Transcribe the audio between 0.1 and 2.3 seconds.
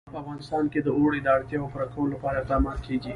په افغانستان کې د اوړي د اړتیاوو پوره کولو